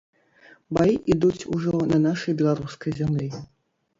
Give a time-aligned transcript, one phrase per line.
[0.77, 3.29] Баі ідуць ужо на нашай беларускай зямлі.